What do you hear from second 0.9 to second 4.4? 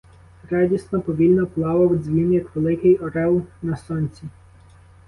повільно плавав дзвін, як великий орел на сонці.